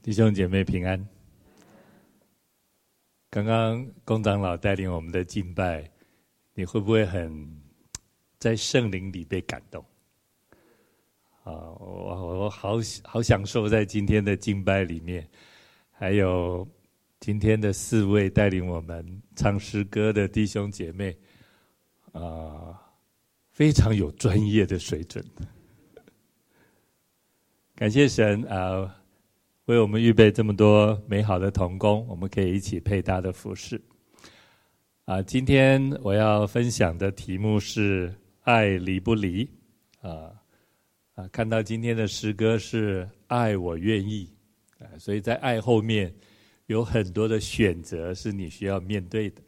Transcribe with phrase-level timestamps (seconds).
[0.00, 1.06] 弟兄姐妹平安。
[3.28, 5.90] 刚刚工长老带领我们的敬拜，
[6.54, 7.60] 你会不会很
[8.38, 9.84] 在圣灵里被感动？
[11.44, 12.74] 啊，我我好
[13.04, 15.28] 好享受在今天的敬拜里面，
[15.90, 16.66] 还有
[17.20, 21.16] 今天的四位带领我们唱诗歌的弟兄姐妹，
[22.12, 22.80] 啊，
[23.50, 25.24] 非常有专业的水准。
[27.74, 29.01] 感谢神啊！
[29.72, 33.80] 为我们预备这么多美好的童工，我们可以一起配搭的服饰。
[35.06, 39.48] 啊，今天我要分享的题目是“爱离不离”。
[40.02, 40.30] 啊
[41.14, 44.28] 啊，看到今天的诗歌是“爱我愿意”，
[44.78, 46.14] 啊，所以在爱后面
[46.66, 49.42] 有很多的选择是你需要面对的。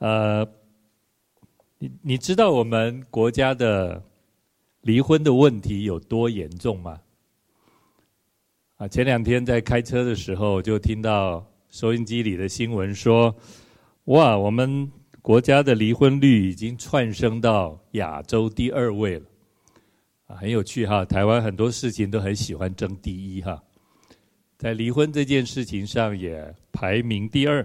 [0.00, 0.46] 呃，
[1.78, 4.02] 你你知道我们国家的
[4.82, 7.00] 离婚的问题有多严重吗？
[8.80, 13.36] 啊，前两天在开车的时候，就听到收音机里的新闻说
[14.04, 19.26] ：“哇，我们国家的离婚率已经窜升到亚洲第二位了。”
[20.28, 21.04] 啊，很有趣哈！
[21.04, 23.62] 台湾很多事情都很喜欢争第一哈，
[24.56, 26.42] 在离婚这件事情上也
[26.72, 27.62] 排名第二。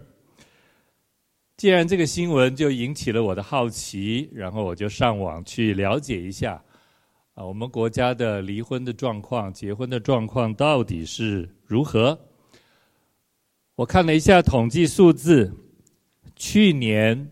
[1.55, 6.61] 既然这个新闻就引起了我的好奇，然后我就上网去了解一下。
[7.35, 12.17] 啊，我们国家的离婚的状况、结婚的状况到底是如何？
[13.75, 15.53] 我看了一下统计数字，
[16.37, 17.29] 去年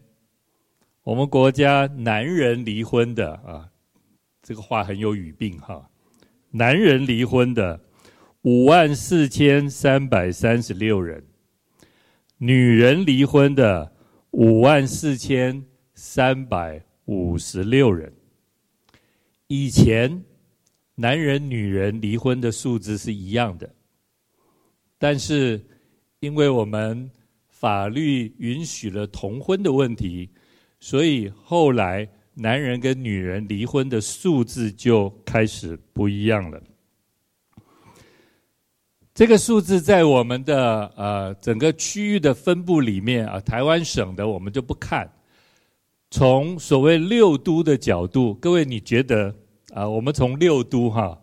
[1.04, 3.70] 我们国家男人离婚的啊，
[4.42, 5.90] 这个话很有语病哈，
[6.52, 7.80] 男人离婚的
[8.42, 11.24] 五万四千三百三十六人，
[12.38, 13.90] 女人离婚的
[14.32, 18.12] 五万四千三百五十六人。
[19.48, 20.24] 以前，
[20.96, 23.70] 男人、女人离婚的数字是一样的，
[24.98, 25.64] 但是
[26.20, 27.10] 因为我们
[27.50, 30.30] 法律允许了同婚的问题，
[30.80, 36.62] 所以后来男人跟女人离婚的数字就开始不一样了。
[39.14, 45.08] 这个数字在我们的呃整个区域的分布里面啊，台湾省的我们就不看。
[46.14, 49.34] 从所谓六都的角度，各位你觉得
[49.74, 49.90] 啊？
[49.90, 51.20] 我们从六都哈，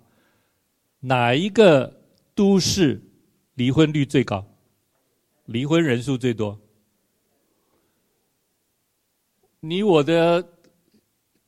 [0.99, 2.03] 哪一个
[2.35, 3.01] 都市
[3.55, 4.45] 离婚率最高？
[5.45, 6.59] 离婚人数最多？
[9.61, 10.45] 你我的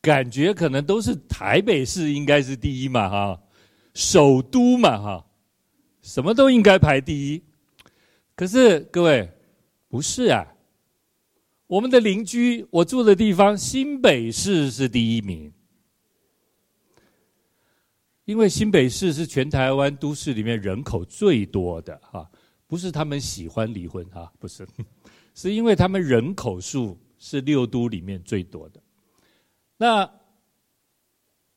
[0.01, 3.43] 感觉可能都是台北市应该是第一嘛哈，
[3.93, 5.27] 首都嘛哈，
[6.01, 7.43] 什么都应该排第一。
[8.37, 9.29] 可是各位
[9.89, 10.47] 不是啊。
[11.72, 15.50] 我们的邻居，我住的地方新北市是第一名，
[18.27, 22.31] 因为新北市是全台湾都市里面人口最多的哈，
[22.66, 24.69] 不是他们喜欢离婚哈，不是，
[25.34, 28.78] 是因为他们人口数是六都里面最多的。
[29.78, 30.06] 那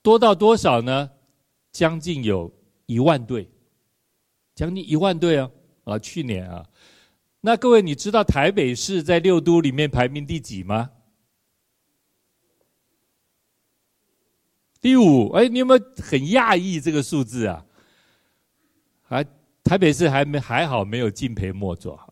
[0.01, 1.11] 多到多少呢？
[1.73, 2.49] 将近有
[2.85, 3.49] 一万对，
[4.55, 5.51] 将近一万对啊！
[5.83, 6.65] 啊，去年啊。
[7.45, 10.89] 那各位，你知道台北市在六都里面排名第几吗？
[14.81, 15.29] 第五。
[15.29, 17.63] 哎，你有没有很讶异这个数字啊？
[19.03, 19.23] 还
[19.63, 22.11] 台北市还没还好，没有敬陪末座。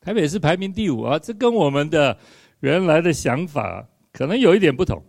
[0.00, 2.18] 台北市排名第五啊，这跟我们的
[2.58, 5.00] 原来的想法可能有一点不同。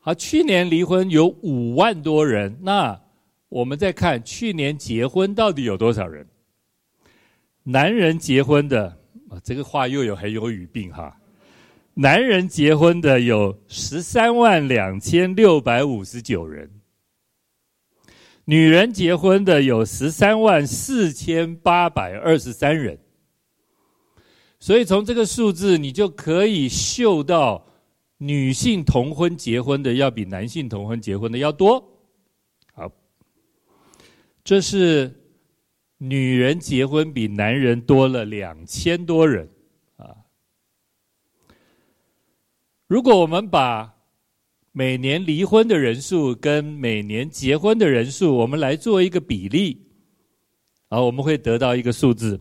[0.00, 3.00] 好，去年离婚有五万多人，那
[3.48, 6.26] 我们再看去年结婚到底有多少人？
[7.64, 8.98] 男人结婚的，
[9.44, 11.16] 这个话又有很有语病哈。
[11.94, 16.68] 男人结婚的有十三万两千六百五十九人，
[18.46, 22.98] 女人结婚的有十三万四千八百二十三人。
[24.58, 27.64] 所以从这个数字，你就可以嗅到
[28.18, 31.80] 女性同婚结婚的要比男性同婚结婚的要多。
[32.74, 32.90] 好，
[34.42, 35.21] 这是。
[36.04, 39.48] 女人结婚比男人多了两千多人，
[39.94, 40.16] 啊！
[42.88, 43.94] 如果我们把
[44.72, 49.86] 每年离婚的人数跟每年结婚的人数，我们来做一个比例，
[50.88, 52.40] 啊，我们会得到一个数字。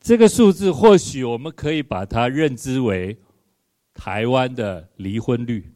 [0.00, 3.18] 这个数字或许我们可以把它认知为
[3.92, 5.70] 台湾的离婚率，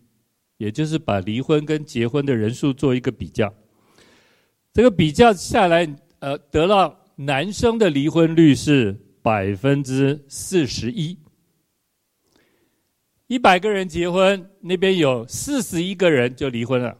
[0.56, 3.52] 也就是把离婚跟结婚的人数做一个比较。
[4.72, 5.86] 这个比较下来。
[6.20, 11.16] 呃，得到男生的离婚率是百分之四十一，
[13.28, 16.96] 一百个人结婚，那边有四十一个人就离婚了。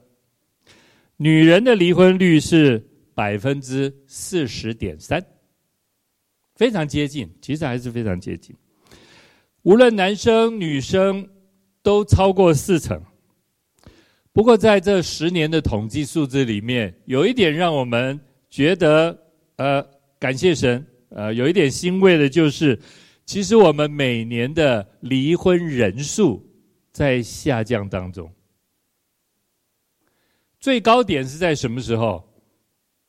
[1.17, 5.25] 女人的离婚率是百分之四十点三，
[6.55, 8.55] 非常接近，其实还是非常接近。
[9.63, 11.29] 无论男生女生
[11.83, 13.03] 都超过四成。
[14.33, 19.17] 不过在这十年的统计数字里面，有一点让我们觉得
[19.57, 19.87] 呃
[20.19, 22.79] 感谢神，呃有一点欣慰的就是，
[23.25, 26.45] 其实我们每年的离婚人数
[26.93, 28.33] 在下降当中。
[30.61, 32.25] 最高点是在什么时候？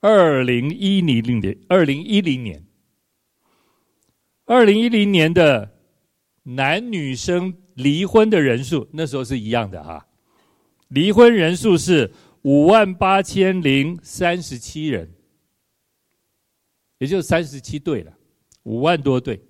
[0.01, 2.63] 二零一零年，二零一零年，
[4.45, 5.69] 二零一零年的
[6.43, 10.07] 男女生离婚的人数，那时候是一样的哈。
[10.87, 12.09] 离婚人数是
[12.43, 15.11] 五万八千零三十七人，
[16.99, 18.13] 也就三十七对了，
[18.63, 19.41] 五万多对。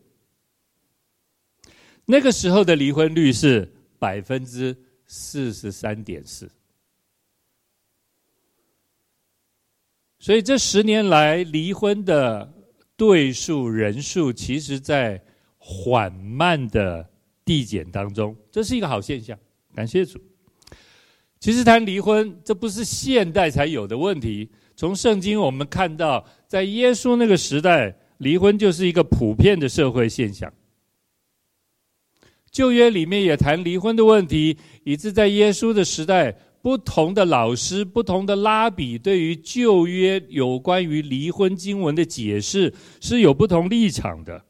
[2.06, 4.76] 那个时候的离婚率是百分之
[5.06, 6.50] 四十三点四。
[10.20, 12.54] 所以这十年来离婚的
[12.96, 15.22] 对数人数，其实在
[15.58, 17.10] 缓慢的
[17.46, 19.38] 递减当中，这是一个好现象。
[19.74, 20.20] 感谢主。
[21.40, 24.52] 其实谈离婚，这不是现代才有的问题。
[24.80, 30.50] 从圣经我们看到，在耶稣那个时代，离婚就是一个普遍的社会现象。
[32.50, 34.56] 旧约里面也谈离婚的问题，
[34.86, 36.34] 以致在耶稣的时代。
[36.62, 44.46] 不同的老师、不同的拉比，对于旧约有关于离婚经文的解释是有不同立场的。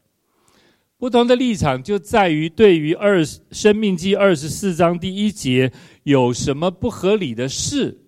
[0.99, 5.71] 不同的立场就在于对于二生命记二十四章第一节
[6.03, 7.99] 有什么不合理的事，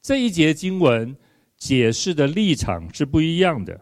[0.00, 1.16] 这一节经文
[1.64, 3.80] 解释的立场是不一样的。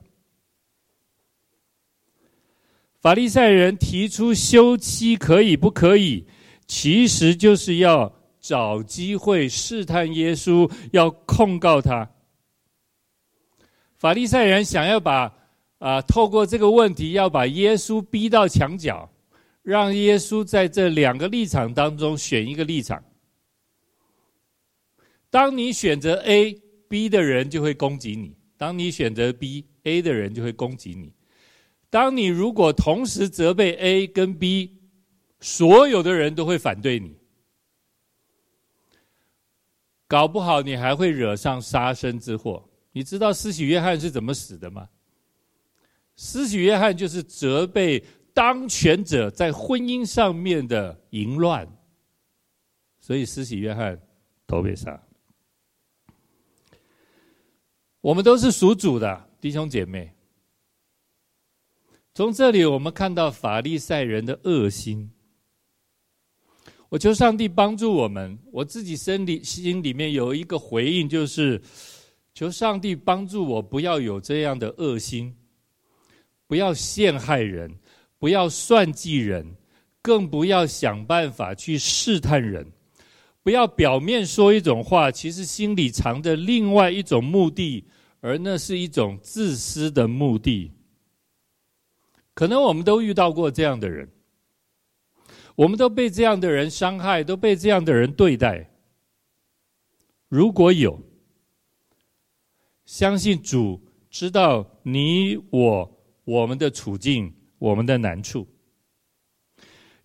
[3.01, 6.27] 法利赛人提出休妻可以不可以，
[6.67, 8.13] 其实就是要。
[8.43, 12.11] 找机会试探耶稣，要控告他。
[13.97, 15.33] 法利赛人想要把
[15.79, 19.09] 啊、透过这个问题，要把耶稣逼到墙角，
[19.63, 23.01] 让耶稣在这两个立场当中选一个立场。
[25.31, 26.61] 当你选择 A
[26.93, 31.11] B 的人就会攻击你；当你选择 B，A 的人就会攻击你。
[31.89, 34.77] 当你如果同时责备 A 跟 B，
[35.41, 37.17] 所有的人都会反对你。
[40.07, 42.63] 搞不好你还会惹上杀身之祸。
[42.93, 44.87] 你知道施洗约翰是怎么死的吗？
[46.17, 48.05] 施洗约翰就是责备
[48.35, 51.67] 当权者在婚姻上面的淫乱，
[53.01, 53.99] 所以施洗约翰
[54.47, 55.03] 头被杀。
[58.03, 60.13] 我们都是属主的弟兄姐妹。
[62.15, 65.11] 从这里我们看到法利赛人的恶心。
[66.89, 68.37] 我求上帝帮助我们。
[68.51, 71.63] 我自己心里心里面有一个回应，就是
[72.35, 75.35] 求上帝帮助我，不要有这样的恶心，
[76.49, 77.73] 不要陷害人，
[78.19, 79.57] 不要算计人，
[80.03, 82.67] 更不要想办法去试探人，
[83.43, 87.85] 不要表面说一种话，其实心里藏着另外一种目的，
[88.21, 90.71] 而那是一种自私的目的。
[92.35, 94.09] 可能我们都遇到过这样的人。
[95.55, 98.71] 我们都被这样的人伤害，都被这样的人对待。
[100.29, 100.99] 如果有，
[102.87, 108.47] 相信主知道你我我们的处境，我们的难处。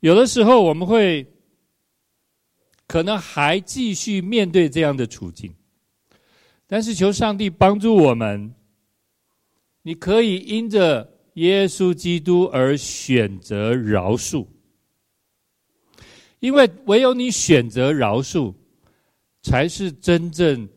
[0.02, 1.26] 有的时候我们会
[2.88, 5.54] 可能还继续面对这样的处境，
[6.66, 8.54] 但是求上帝帮助我们。
[9.82, 14.46] 你可以因着耶稣基督而选择饶恕。
[16.40, 18.54] 因为唯有你选择饶恕，
[19.42, 20.68] 才是真正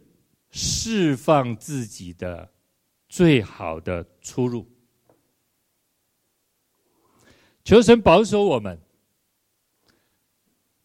[0.50, 2.50] 释放自己的
[3.09, 4.67] 最好的出路。
[7.62, 8.79] 求神保守我们。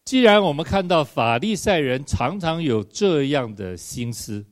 [0.06, 4.46] 既然我们看到法利赛人常常有这样的心思，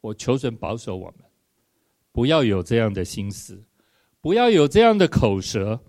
[0.00, 1.26] 我求神保守我们，
[2.12, 3.60] 不要有这样的心思，
[4.20, 5.80] 不要有这样的口舌。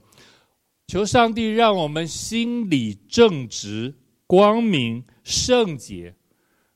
[0.88, 3.94] 求上帝让我们心里正直、
[4.26, 6.16] 光明、圣洁，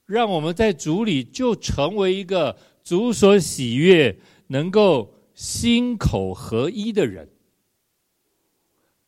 [0.06, 7.28] 让我们在主里就成为一个主所喜悦、能够心口合一的人。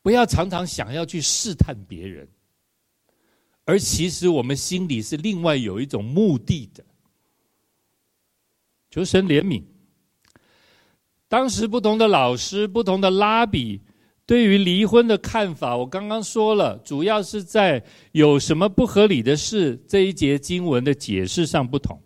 [0.02, 2.26] 不要常常想要去试探别人，
[3.64, 6.84] 而其实我们心里是另外有一种目的的。
[8.90, 9.62] 求神怜悯。
[11.28, 13.80] 当时不同的老师、不同的拉比。
[14.26, 22.00] 对于离婚的看法，我刚刚说了，主要是在有什么不合理的事这一节经文的解释上不同。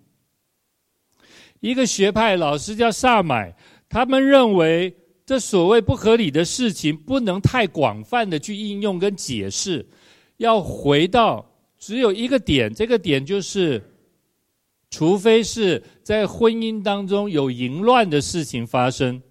[1.61, 3.57] 一个学派老师叫萨买，
[3.88, 9.87] 他们认为这所谓不合理的事情不能太广泛的去应用跟解释，
[10.38, 11.45] 要回到
[11.78, 13.80] 只有一个点，这个点就是，
[14.90, 19.23] 除非是在婚姻当中有淫乱的事情发生，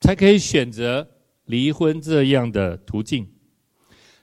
[0.00, 1.08] 才可以选择
[1.46, 3.26] 离婚这样的途径。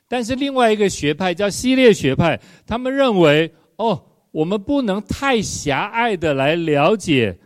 [0.08, 4.10] 但是另外一个学派叫系列学派，他们认为，哦。
[4.34, 7.38] 我们不能太狭隘的来了解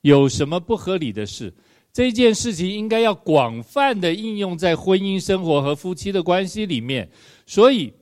[0.00, 1.54] 有什么不合理的事，
[1.92, 7.10] 这件事情应该要广泛的应用在婚姻生活和夫妻的关系里面。
[7.46, 7.92] 所以，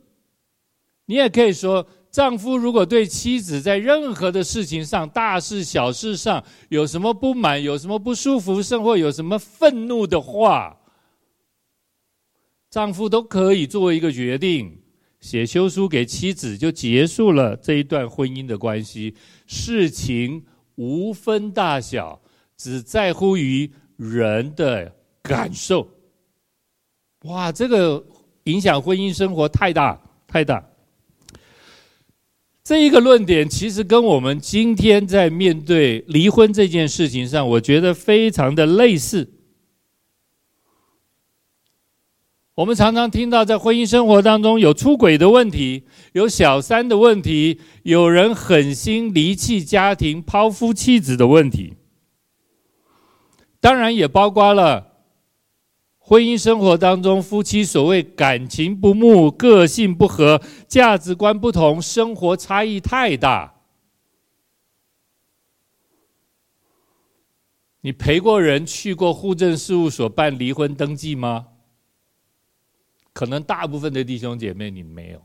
[1.06, 10.78] 你也可以说，丈夫如果对妻子在任何的事情上，大事小事上有什么不满、有什么不舒服，甚或有什么愤怒的话，
[12.70, 14.78] 丈夫都可以做一个决定。
[15.20, 19.14] 写休书给妻子，就结束了这一段婚姻的关系。
[19.46, 20.44] 事情
[20.76, 22.20] 无分大小，
[22.58, 25.88] 只在乎于人的感受。
[27.22, 28.04] 哇，这个
[28.44, 30.62] 影响婚姻生活太大太大。
[32.62, 39.32] 这一个论点其实跟我们今天在面对离婚这件事情上，我觉得非常的类似。
[42.56, 51.77] 我们常常听到，在婚姻生活当中有出轨的问题，有小三的问题，有人狠心离弃家庭、抛夫弃子的问题。
[53.60, 54.96] 当然，也包括了
[55.98, 63.54] 婚姻生活当中夫妻所谓感情不睦、个性不合、价值观不同、生活差异太大。
[67.80, 71.48] 你陪过人去过户政事务所办离婚登记吗？
[73.12, 75.20] 可能大部分的弟兄姐妹你没有，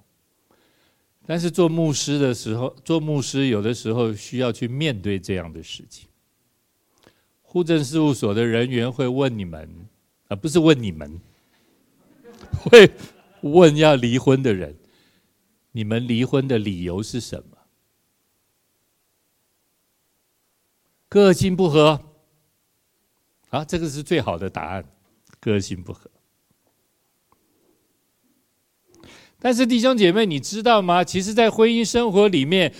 [1.27, 6.07] 但是做牧师的时候，做牧师有的时候需要去面对这样的事情。
[7.53, 9.69] 户政事务所的人员会问你们，
[10.27, 11.21] 啊，不是问你们，
[12.65, 12.89] 会
[13.41, 14.75] 问要离婚的人，
[15.71, 17.57] 你们离婚的理由是什么？
[21.07, 22.01] 个性不合，
[23.49, 24.83] 啊，这个是最好的答案，
[25.39, 26.09] 个性不合。
[29.37, 31.03] 但是弟兄姐妹，你知道吗？
[31.03, 32.73] 其实，在婚姻生活里面，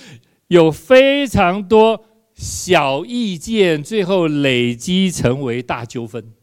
[0.48, 2.03] 有非常多
[2.34, 6.34] 小意见，最后累积成为大纠纷。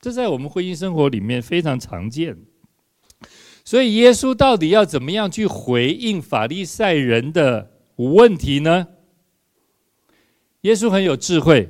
[0.00, 2.36] 这在我们婚姻生活里面非常常见。
[3.64, 8.88] 所以，耶稣到底要怎么样去回应法利赛人的问题呢？
[10.62, 11.68] 耶稣很有智慧，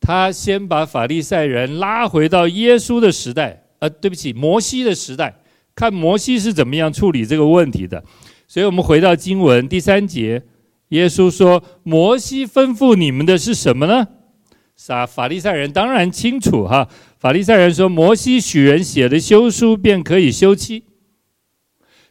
[0.00, 5.38] 他先把法利赛人拉回到耶稣的时代，呃，对不起，摩西的时代。
[5.74, 8.04] 看摩西是怎么样处理这个问题的，
[8.46, 10.42] 所以我们回到经文第三节，
[10.92, 14.06] 耶稣说：“摩西吩咐你们的是什么呢？”
[14.76, 16.88] 撒法利赛人当然清楚哈。
[17.18, 20.84] 法利赛人说：“摩西许人写的休书便可以休妻。”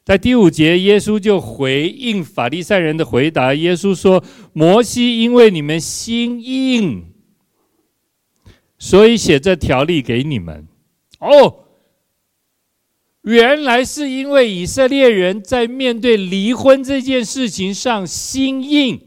[0.04, 3.54] 在第五节，耶稣就回应法利赛人的回答。
[3.54, 7.06] 耶稣说：“摩西因为你们心硬，
[8.80, 10.68] 所以写这条例给你们。”
[11.20, 11.56] 哦。
[13.22, 19.00] 原来是因为以色列人在面对离婚这件事情上心硬，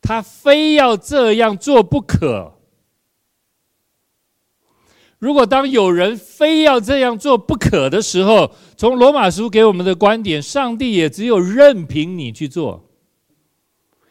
[0.00, 2.52] 他非要这样做不可。
[5.18, 12.90] 如果当有人非要这样做不可的时候，从罗马书给我们的观点，上帝也只有任凭你去做，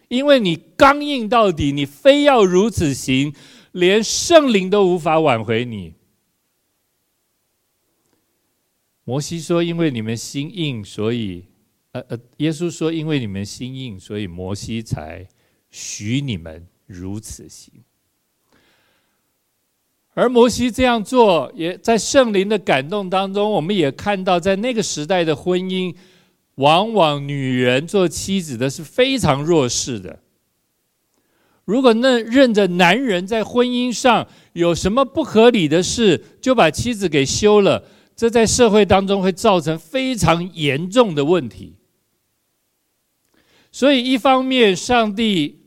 [0.08, 3.34] 因为你刚硬到底，你非要如此行，
[3.72, 5.94] 连圣灵都无法挽回你。
[9.06, 11.46] 摩西说：“因为你们心硬，所以……
[11.92, 15.28] 呃呃，耶稣说：‘因为你们心硬，所以摩西才
[15.70, 17.74] 许你们如此行。’
[20.16, 25.94] 而摩西这样做，也在圣灵的感动当中，我们也看到，在那个时代的婚姻，
[26.56, 30.20] 往往女人做妻子的是非常弱势的。
[31.66, 37.84] 如果那认着男人在婚姻上有什么不合理的事，就把妻子给休了。”
[38.16, 41.76] 这在社会当中会造成非常严重的问题。
[43.72, 45.60] 所以，一方面，上帝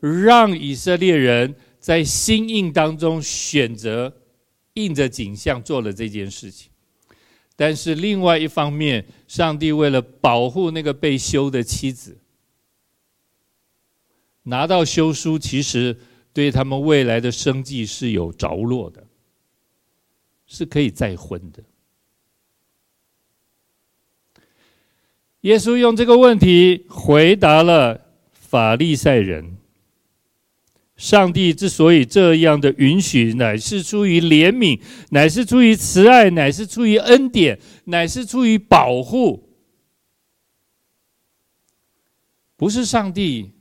[0.00, 4.16] 让以色列人在心硬当中选择
[4.74, 6.70] 硬着景象做了这件事情；
[7.56, 12.16] 但是，另外一方面，上帝为了保护那个被休的妻子，
[14.44, 15.94] 拿到休书，其实
[16.32, 19.04] 对他们未来的生计是有着落的。
[20.48, 21.62] 是可以再婚的，
[25.42, 28.00] 耶稣用这个问题回答了
[28.32, 29.56] 法利赛人。
[30.96, 39.48] 上帝之所以这样的允许，乃是出于怜悯，乃是出于慈爱，乃是出于恩典，乃是出于保护。
[42.56, 43.52] 不是上帝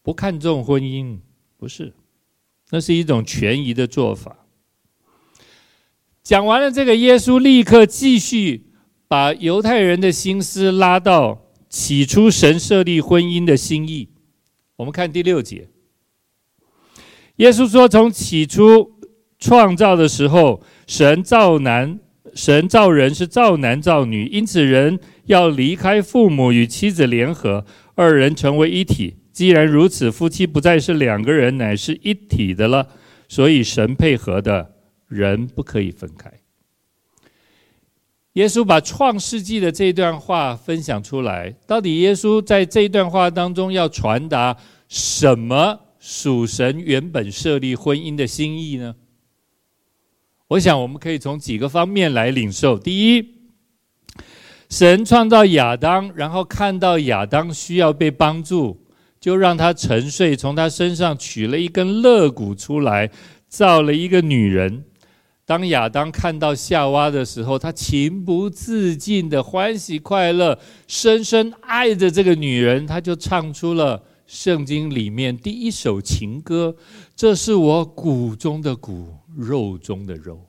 [0.00, 1.18] 不看重婚姻，
[1.58, 1.92] 不是，
[2.70, 4.45] 那是一种权宜的做法。
[6.26, 8.64] 讲完了这个，耶稣立刻继续
[9.06, 14.08] 把犹太人的心思拉到起初神设立婚姻的心意。
[14.74, 15.68] 我们看第六节。
[17.36, 18.98] 耶稣说：“从起初
[19.38, 22.00] 创造的时候，神造男，
[22.34, 27.64] 神造人是造男造女，因此人要离开父母与妻子联合，
[27.94, 29.14] 二人成为一体。
[29.32, 32.88] 既然如此，夫妻不再是两个人，乃是一体的了。
[33.28, 34.72] 所以神配合的
[35.08, 36.32] 人不可以分开。”
[38.34, 44.56] 耶稣把创世纪的这段话分享出来，到底耶稣在这一段话当中要传达
[44.88, 45.80] 什么？
[45.98, 48.94] 属神原本设立婚姻的心意呢？
[50.48, 52.78] 我想我们可以从几个方面来领受。
[52.78, 53.26] 第一，
[54.70, 58.86] 神创造亚当，然后看到亚当需要被帮助，
[59.18, 63.10] 就让他沉睡，从他身上取了一根肋骨出来，
[63.48, 64.84] 造了一个女人。
[65.46, 74.02] 当亚当看到夏娃的时候，他情不自禁的欢喜快乐，深深爱着这个女人，他就唱出了。
[74.26, 76.76] 圣经里面第一首情歌，
[77.14, 80.44] 这是我骨中的骨，肉中的肉。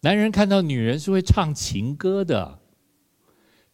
[0.00, 2.58] 男人看到女人是会唱情歌的，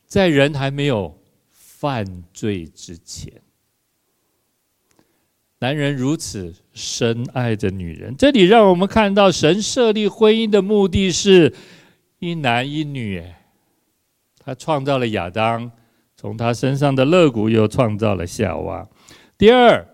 [0.04, 1.18] 在人还没有
[1.49, 3.40] 犯罪之前，
[5.61, 8.17] 男人如此深爱着女人。
[8.17, 11.55] 这里让我们看到，神设立婚姻的目的是
[12.19, 13.23] 一男一女，
[14.38, 15.71] 他创造了亚当。
[16.17, 18.87] 从他身上的肋骨又创造了夏娃。
[19.38, 19.88] 第二，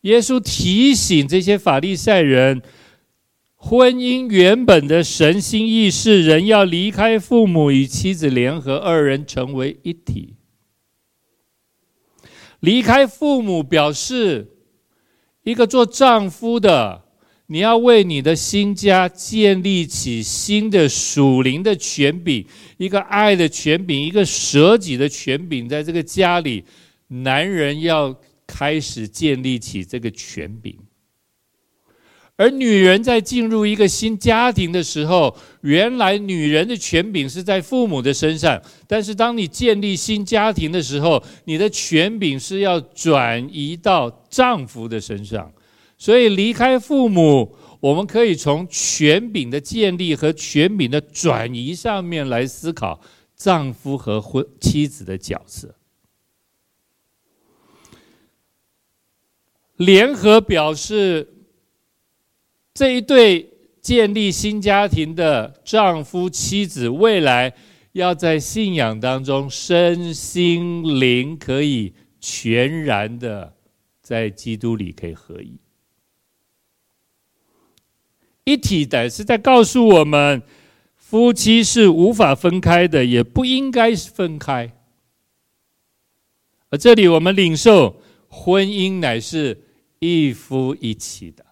[0.00, 2.60] 耶稣提醒这些法利赛人，
[3.54, 10.37] 婚姻原本的神心意是人要离开父母与妻子联合，二人成为一体。
[12.60, 14.46] 离开父母表示
[15.42, 17.04] 一个做丈夫的。
[17.50, 22.44] 你要为你的新家建立起新的属灵的权柄，
[22.76, 26.62] 一个爱的权柄，一个舍己的权柄，在这个家里，
[27.06, 28.14] 男人要
[28.46, 30.76] 开始建立起这个权柄。
[32.38, 45.52] 而女人在进入一个新家庭的时候，原来女人的权柄是在父母的身上，但是当你建立新家庭的时候，你的权柄是要转移到丈夫的身上。
[45.98, 53.00] 所以离开父母，我们可以从权柄的建立和权柄的转移上面来思考
[53.34, 55.74] 丈夫和婚妻子的角色。
[59.74, 61.34] 联合表示
[62.78, 67.52] 这一对建立新家庭的丈夫妻子，未来
[67.90, 73.52] 要在信仰当中身心灵可以全然的
[74.00, 75.58] 在基督里可以合一。
[78.44, 80.40] 一体的是在告诉我们，
[80.94, 84.72] 夫妻是无法分开的，也不应该是分开。
[86.70, 89.64] 而这里我们领受，婚姻乃是
[89.98, 91.44] 一夫一妻的，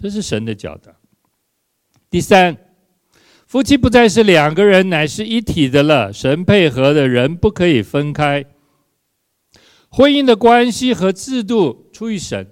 [0.00, 0.92] 这是神的教导。
[2.08, 2.56] 第三，
[3.46, 6.12] 夫妻不再是两个人，乃是一体的了。
[6.12, 8.44] 神配合的人不可以分开。
[9.88, 12.46] 婚姻的关系和制度出于神，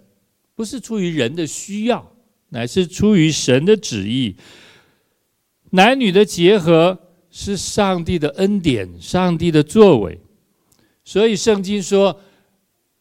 [0.55, 2.13] 不是出于人的需要。
[2.49, 4.37] 乃是出于神的旨意，
[5.71, 10.21] 男女的结合是上帝的恩典，上帝的作为。
[11.05, 12.21] 所以圣经说，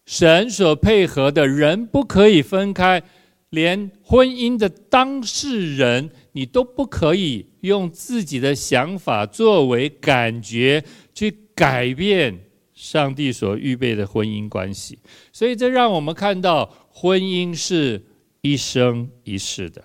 [0.05, 3.01] 神所配合的人不可以分开，
[3.49, 12.37] 连婚姻的当事人，你都不可以用自己的想法、作为、感觉去改变
[12.73, 14.99] 上帝所预备的婚姻关系。
[15.31, 18.03] 所以这让我们看到，婚姻是。
[18.41, 19.83] 一生一世的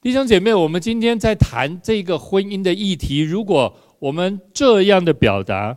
[0.00, 3.20] 弟兄姐妹，我们今天在谈这个婚姻的议题。
[3.20, 5.76] 如果我们这样的表达，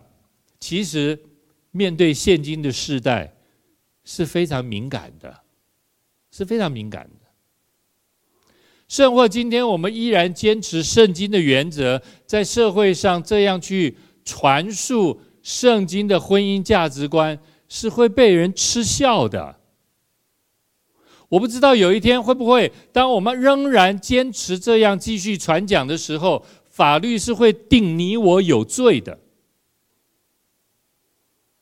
[0.62, 1.22] 其实
[1.72, 3.33] 面对现今的世代
[4.04, 5.42] 是非常敏感的，
[6.32, 7.28] 是非常敏感的。
[8.88, 19.60] 甚或今天我们依然坚持圣经的原则，在社会上这样去传述圣经的婚姻价值观，是会被人嗤笑的。
[21.30, 29.18] 我不知道有一天会不会，当我们仍然坚持这样继续传讲的时候，法律是会定你我有罪的。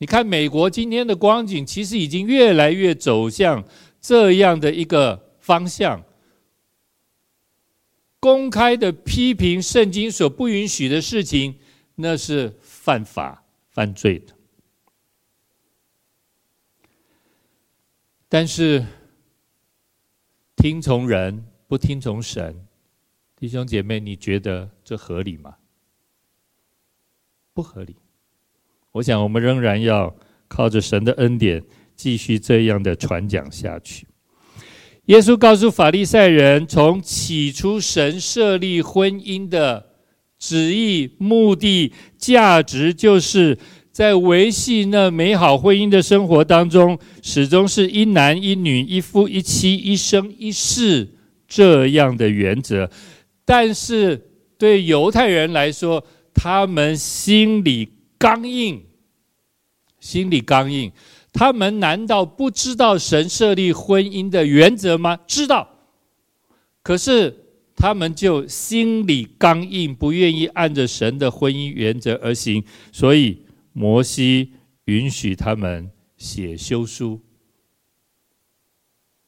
[0.02, 3.64] 你看，美国今天的光景，其实已经越来越走向
[4.02, 6.04] 这样的一个方向。
[8.20, 11.56] 公开的批评圣经所不允许的事情，
[11.94, 14.34] 那是犯法犯罪的。
[18.28, 18.84] 但是，
[20.56, 22.66] 听从人不听从神，
[23.36, 25.58] 弟兄姐妹，你觉得这合理吗？
[27.54, 27.96] 不合理。
[28.94, 30.14] 我想，我们仍然要
[30.50, 31.64] 靠着神的恩典，
[31.96, 34.06] 继续这样的传讲下去。
[35.06, 39.86] 耶稣告诉法利赛人，从起初神设立婚姻的
[40.38, 43.58] 旨意、目的、价值，就是
[43.92, 51.08] 在维系那美好婚姻的生活当中，始终是一男一女、一夫一妻、一生一世
[51.48, 52.90] 这样的原则。
[53.46, 57.90] 但是对犹太人来说，他们心里，
[58.22, 58.86] 刚硬，
[60.00, 60.92] 心里刚硬，
[61.34, 65.18] 他们难道不知道神设立婚姻的原则吗？
[65.26, 65.68] 知道，
[66.84, 67.36] 可是
[67.76, 74.54] 他们就心里刚硬，不愿意按着神的婚姻原则而行，所以摩西
[74.86, 77.20] 允许他们写休书，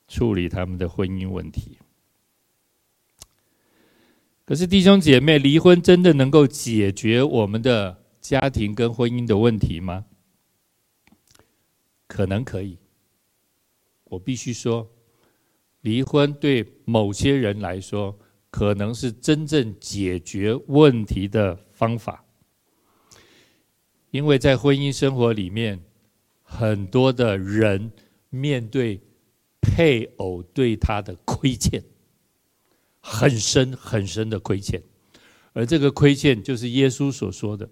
[0.07, 1.79] 处理他们的婚姻问题。
[4.45, 8.02] 可是弟兄姐妹，离婚真的能够解决我们的？
[8.23, 10.05] 家庭跟婚姻的问题吗？
[12.07, 12.77] 可能可以。
[14.05, 14.89] 我必须说，
[15.81, 18.17] 离婚对某些人来说，
[18.49, 22.23] 可能是真正解决问题的方法。
[24.09, 25.83] 因为在婚姻生活里面，
[26.43, 27.91] 很多的人
[28.29, 29.01] 面对
[29.59, 31.83] 配偶对他的亏欠，
[33.01, 34.81] 很深很深的亏欠，
[35.51, 37.69] 而这个亏欠就是耶稣所说的。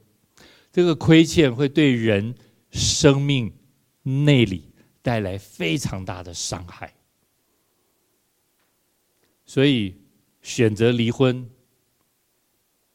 [0.71, 2.33] 这个亏欠会对人
[2.71, 3.53] 生命
[4.03, 6.93] 内里带来非常大的伤害，
[9.45, 9.95] 所以
[10.41, 11.49] 选择离婚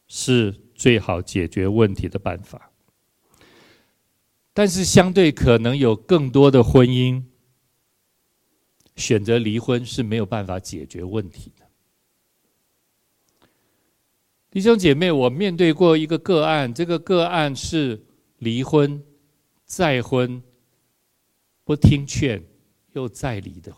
[0.08, 2.70] 是最好解决问题的办法。
[4.54, 7.22] 但是，相对可能有更多的婚姻
[8.94, 11.65] 选择离婚是没有办法解决问题的。
[14.56, 18.02] 弟兄姐妹，我面对过一个个案，这个个案是
[18.38, 19.04] 离婚、
[19.66, 20.42] 再婚、
[21.62, 22.42] 不听劝
[22.94, 23.70] 又再离的。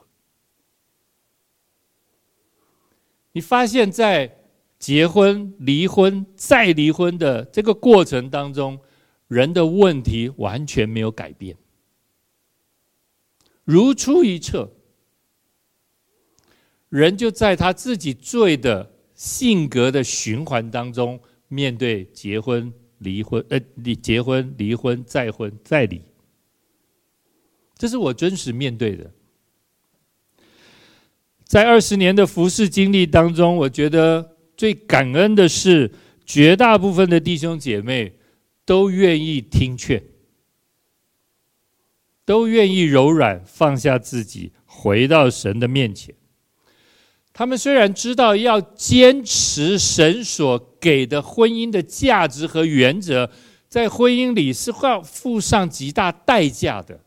[3.32, 4.32] 你发现，在
[4.78, 8.78] 结婚、离婚、再离婚的这个过程当中，
[9.26, 11.56] 人的问题完全没有改变，
[13.64, 14.70] 如出一辙，
[16.88, 18.92] 人就在他自己罪的。
[19.18, 26.00] 性格的循环当中，面对结婚、离婚，呃，离结婚、离婚、再婚、再离，
[27.76, 29.10] 这是我真实面对的。
[31.42, 35.90] 在二十年的服事经历当中，我觉得最感恩的是，
[36.24, 38.14] 绝大部分的弟兄姐妹
[38.64, 40.00] 都愿意听劝，
[42.24, 46.14] 都愿意柔软，放下自己，回到神的面前。
[47.38, 53.30] 他们虽然知道要坚持神所给的婚姻的价值和原则，
[53.68, 56.98] 在婚姻里是要付上极大代价的，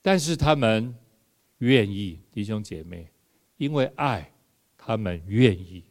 [0.00, 0.94] 但是他们
[1.58, 3.08] 愿意，弟兄姐妹，
[3.58, 4.32] 因为爱，
[4.78, 5.84] 他们愿意。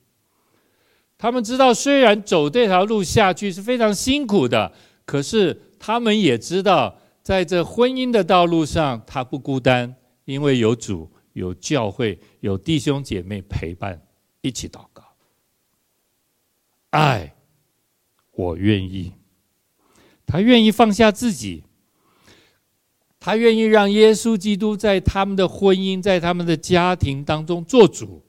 [1.15, 4.73] 他们知道，虽然走这条路下去是非常辛苦的，
[5.05, 11.07] 可是他们也知道，在这婚姻的道路上，他不孤单，因为有主。
[11.37, 14.01] 有教会，有弟兄姐妹陪伴，
[14.41, 15.03] 一起祷告。
[16.89, 17.35] 爱，
[18.31, 19.13] 我愿意。
[20.25, 21.63] 他愿意放下自己，
[23.19, 28.23] 他愿意让耶稣基督在他们的婚姻，在他们的家庭当中做主。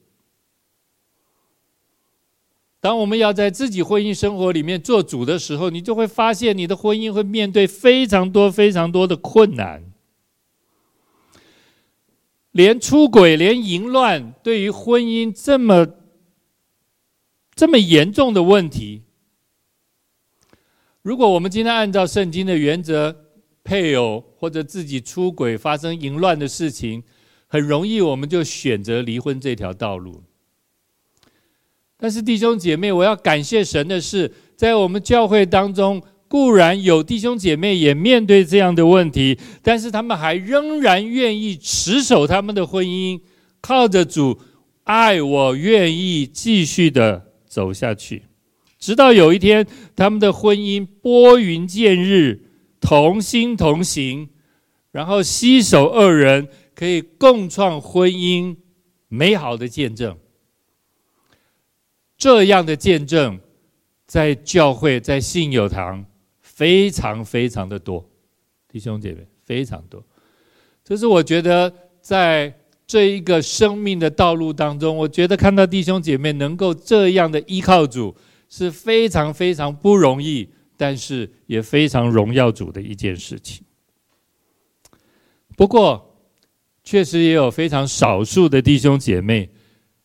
[2.80, 9.82] 当我们要在自己婚姻生活里面做主的时候，你就会发现你的婚姻会面对非常多、非常多的困难。
[12.58, 15.86] 连出轨、连淫乱，对于婚姻这么
[17.54, 19.04] 这么严重的问题，
[21.02, 23.14] 如果我们今天按照圣经的原则，
[23.62, 27.04] 配偶或者自己出轨、发生淫乱的事情，
[27.46, 30.24] 很容易我们就选择离婚这条道路。
[31.96, 43.20] 但是弟兄姐妹，我要感谢神的是，在我们教会当中，固然有弟兄姐妹也面对这样的问题，但是他们还仍然愿意持守他们的婚姻，
[43.62, 44.38] 靠着主
[44.84, 48.24] 爱我，愿意继续的走下去，
[48.78, 52.42] 直到有一天他们的婚姻拨云见日，
[52.80, 54.28] 同心同行，
[54.92, 58.56] 然后携手二人可以共创婚姻
[59.08, 60.16] 美好的见证。
[62.18, 63.38] 这样的见证，
[64.06, 66.04] 在教会，在信友堂，
[66.58, 68.04] 非常非常的多，
[68.68, 70.04] 弟兄姐妹非常多。
[70.82, 72.52] 这是我觉得在
[72.84, 78.12] 这一个生命的道路当中，我觉得看到弟兄姐妹能够这样的依靠主，
[78.48, 83.64] 是非常非常不容易，但是也非常荣耀主的一件事情。
[85.56, 86.16] 不过，
[86.82, 89.48] 确实也有非常少数的弟兄姐妹。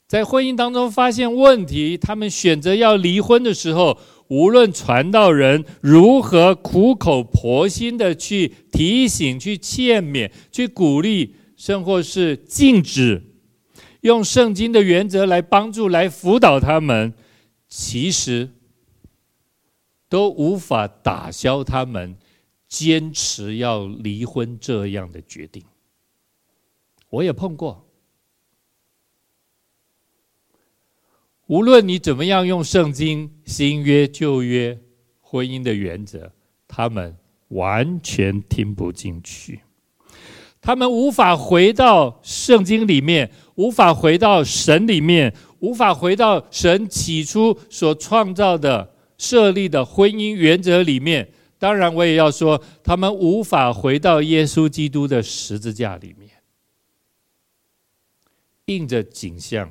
[0.05, 13.21] 在婚姻当中发现问题，他们选择要离婚的时候，无论传道人如何苦口婆心的去提醒、去劝勉、去鼓励，甚或是禁止，
[14.01, 17.13] 用圣经的原则来帮助、来辅导他们，
[17.67, 18.49] 其实
[20.09, 22.15] 都无法打消他们
[22.67, 25.63] 坚持要离婚这样的决定。
[27.09, 27.85] 我也碰过。
[31.47, 34.79] 无论你怎么样用圣经、新约、旧约、
[35.19, 36.31] 婚姻的原则，
[36.67, 37.15] 他们
[37.49, 39.59] 完全听不进去。
[40.61, 51.29] 他们无法回到圣经里面，无法回到神里面，无法回到神起初所创造的、设立的婚姻原则里面。
[51.59, 56.29] 当然，我也要说，他们无法回到耶稣基督的十字架里面，
[58.67, 59.69] 印着景象。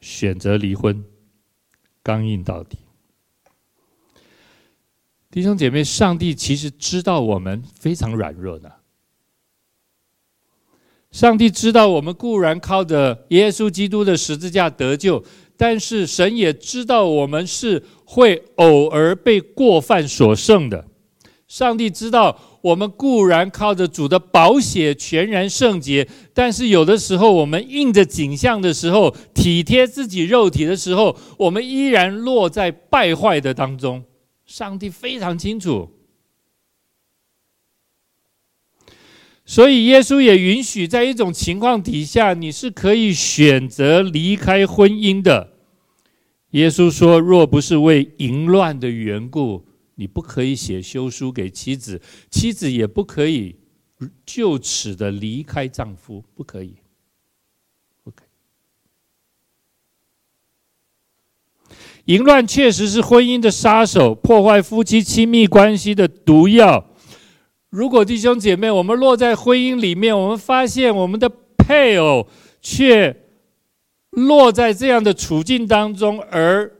[0.00, 1.04] 选择离婚，
[2.02, 2.78] 刚硬到底。
[5.30, 8.80] 弟兄姐妹，上帝其实知道我们非常软弱的。
[11.10, 15.24] 上帝知道我们固然靠着耶稣基督的十字架得救，
[15.56, 20.86] 但是神也知道我们是会偶尔被过犯所胜的。
[21.46, 22.40] 上帝知道。
[22.62, 34.04] 我们固然靠着主的宝血全然圣洁，但是有的时候我们应着景象的时候，体贴自己肉体的时候，我们依然落在败坏的当中。
[34.44, 35.90] 上帝非常清楚，
[39.46, 45.52] 所以耶稣也允许在一种情况底下，你是可以选择离开婚姻的。
[46.50, 49.64] 耶稣说：“若不是为淫乱的缘故。”
[50.00, 53.54] 你不可以写休书给妻子，妻子也不可以
[54.24, 56.76] 就此的离开丈夫，不可以，
[58.02, 58.24] 不可。
[62.06, 66.82] 淫乱确实是婚姻的杀手，破坏夫妻亲密关系的毒药。
[67.68, 72.26] 如果弟兄姐妹，我们落在婚姻里面，我们发现我们的配偶
[72.62, 73.14] 却
[74.08, 76.79] 落在这样的处境当中，而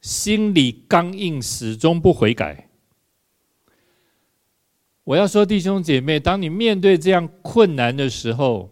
[0.00, 2.68] 心里刚硬，始终不悔改。
[5.04, 8.70] 我要说，弟兄姐妹，当你面对这样困难的时候，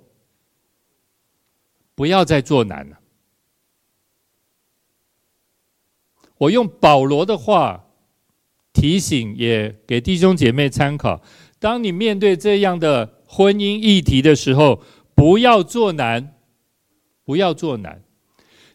[1.95, 3.01] 不要再做难了。
[6.39, 7.85] 我用保罗的话
[8.73, 11.21] 提醒，也给弟兄姐妹参考：
[11.59, 14.81] 当你面对这样的婚姻议题的时候，
[15.17, 16.37] 不要做难，
[17.25, 18.05] 不要做难。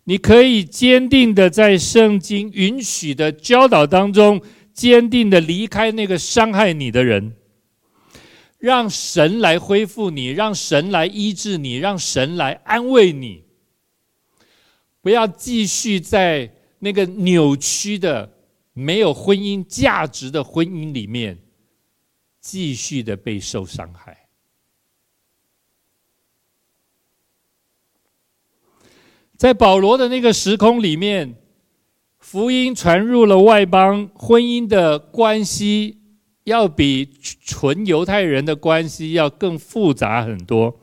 [0.05, 4.41] 你可以坚定的在圣经允许的教导当中，
[4.73, 7.35] 坚定的离开那个伤害你的人，
[8.57, 13.43] 让神来恢复你，让神来医治你，让神来安慰你。
[15.01, 18.29] 不要继续在那个扭曲的、
[18.73, 21.37] 没有婚姻价值的婚姻里面，
[22.41, 24.22] 继续的被受伤害。
[29.43, 31.35] 在保罗的那个时空里面，
[32.17, 35.97] 福音传入了外邦，婚姻的关系
[36.45, 37.09] 要比
[37.43, 40.79] 纯犹太人的关系要更复杂很多。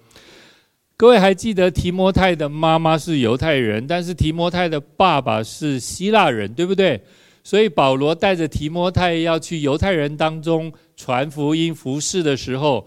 [0.95, 7.03] 各位还记得提摩太的妈妈是犹太人，但是提摩太的爸爸是希腊人，对不对？
[7.43, 12.87] 所以保罗带着提摩太要去犹太人当中传福音服事的时候，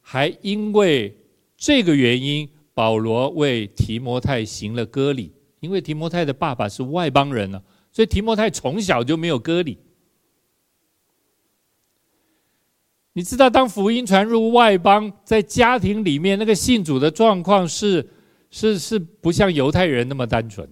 [0.00, 1.14] 还因为
[1.58, 2.48] 这个原因。
[2.80, 7.62] 保罗为提摩太行了割礼，因为提摩太的爸爸是外邦人呢，
[7.92, 9.76] 所以提摩太从小就没有割礼。
[13.12, 18.08] 你知道，当福音传入外邦，在家庭里面那个信主的状况是
[18.50, 20.66] 是是不像犹太人那么单纯。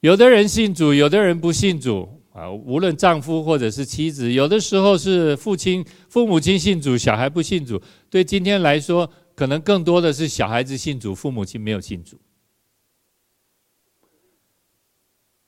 [0.00, 7.80] 有的人信主，有的人不信主，啊，无论丈夫或者是妻子，有的时候是父亲、父母亲信主，小孩不信主。
[8.10, 12.18] 对今天来说，可能更多的是小孩子信主，父母亲没有信主。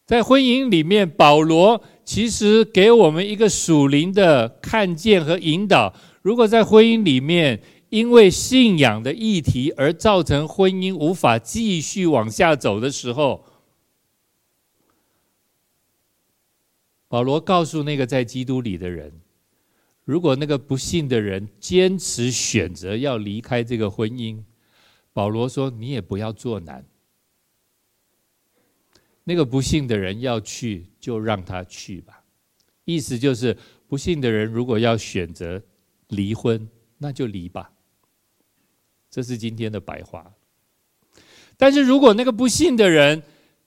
[0.06, 5.94] 在婚姻里面，保罗其实给我们一个属灵的看见和引导。
[6.20, 13.46] 如果在婚姻里面，因为信仰的议题而造成婚姻无法继续往下走的时候，
[17.08, 19.20] 保罗告诉那个在基督里的人：
[20.04, 24.42] 如果那个不幸的人坚持选择要离开这个婚姻，
[25.12, 26.84] 保罗说：“你也不要做难。”
[29.24, 32.22] 那个不幸的人要去，就让他去吧。
[32.84, 33.56] 意思就是，
[33.88, 35.62] 不幸的人如果要选择
[36.08, 37.72] 离婚，那就离吧。
[39.10, 40.34] 这是今天的白话。
[41.56, 43.22] 但是如果那个不幸的人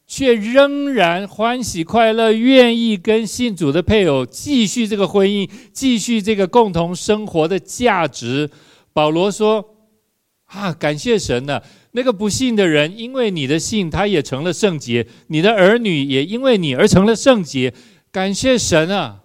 [0.08, 8.50] 却仍然欢喜快乐，愿意跟信主的配偶继续这个婚姻，继续这个共同生活的价值，
[8.94, 9.76] 保罗说
[10.48, 17.74] ：“啊，感谢神呢。”那个不信的人，因为你的信，他也成了圣洁；你的儿女也因为你而成了圣洁。
[18.12, 19.24] 感谢神啊！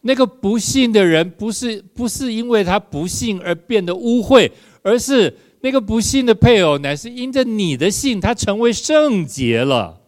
[0.00, 4.50] 那个不信的人，不是不是因为他不信而变得污秽，
[4.82, 10.00] 而是那个不信的配偶，乃是因着你的信，他成为圣洁了。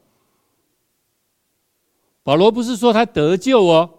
[2.22, 3.90] 保罗不是说他得救哦，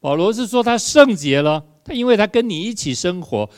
[0.00, 1.64] 保罗是说他圣洁了。
[1.84, 3.48] 他因为他跟你一起生活，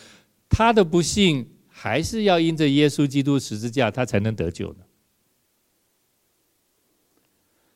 [0.48, 1.48] 他的不信。
[1.80, 4.78] 还是要因着耶稣基督十字架，他才能得救呢。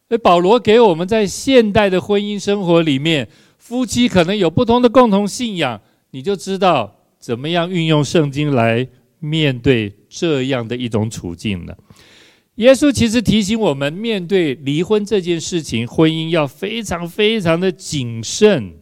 [0.08, 5.80] 所以保罗给我们在现代的婚姻生活里面，夫妻可能有不同的共同信仰，
[6.10, 8.88] 你就知道怎么样运用圣经来
[9.22, 11.72] 面对这样的一种处境呢。
[12.56, 18.74] 耶稣其实提醒我们，面对离婚这件事情，婚姻要非常非常的谨慎。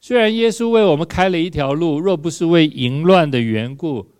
[0.00, 4.10] 虽然耶稣为我们开了一条路，若不是为淫乱的缘故，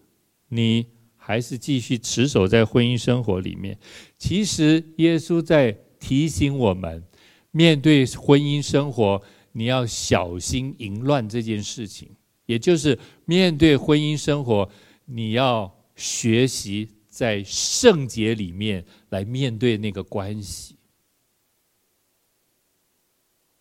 [0.51, 3.79] 你还是继续持守在婚姻生活里面。
[4.19, 7.03] 其实耶稣在提醒我们，
[7.51, 9.21] 面对婚姻生活，
[9.53, 12.11] 你要小心淫乱这件事情。
[12.51, 14.69] 也就是面对婚姻生活，
[15.05, 20.77] 你要学习在圣洁里面来面对那个关系。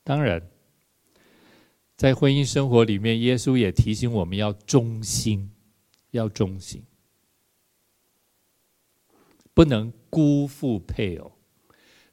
[0.03, 0.41] 当然。
[1.99, 5.51] 在婚姻生活里面，耶稣也提醒我们要忠心，
[6.11, 6.81] 要忠心，
[9.53, 11.29] 不能辜负配偶。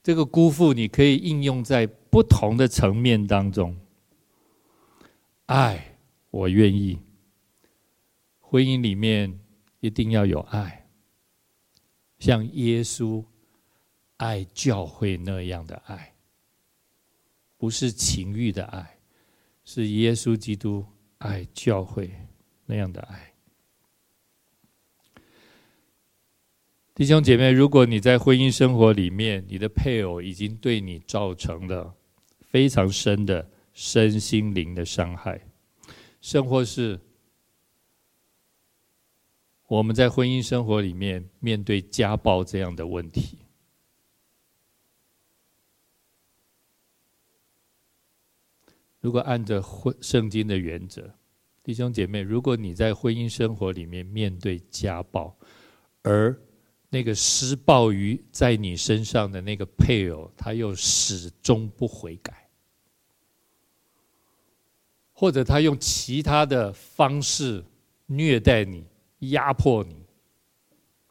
[0.03, 3.77] 这个辜负，你可以应用在不同的层面当中。
[5.47, 5.96] 爱，
[6.37, 6.99] 我愿意。
[8.39, 9.41] 婚姻里面
[9.81, 10.87] 一定要有爱，
[12.19, 13.25] 像耶稣
[14.19, 16.15] 爱教会那样的爱，
[17.57, 18.99] 不是情欲的爱。
[19.69, 20.87] 是耶稣基督
[21.19, 22.09] 爱教会
[22.67, 23.35] 那样的爱，
[26.95, 31.93] 弟兄姐妹，如果你在婚姻生活里面，你的配偶已经对你造成了
[32.41, 35.41] 非常深的身心灵的伤害，
[36.27, 36.99] 甚或是
[39.69, 43.39] 我们在婚姻生活里面面对家暴这样的问题。
[48.99, 51.15] 如果按照婚圣经的原则，
[51.63, 55.33] 弟兄姐妹，如果你在婚姻生活里面面对家暴，
[56.03, 56.37] 而
[56.89, 62.46] 那个施暴于在你身上的那个配偶，他又始终不悔改，
[65.19, 67.65] 或者他用其他的方式
[68.05, 68.85] 虐待你、
[69.21, 69.97] 压迫你、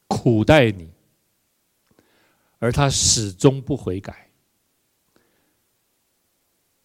[0.07, 0.87] 苦待你，
[2.59, 4.29] 而他始终不悔改。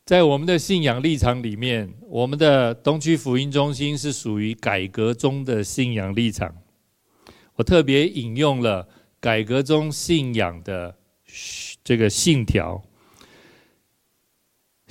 [0.07, 6.57] 在我们的信仰立场里面，我们的东区福音中心是属于改革中的信仰立场。
[7.57, 8.89] 我特别引用了
[9.21, 10.97] 改革中信仰的
[11.85, 12.77] 这个信条，《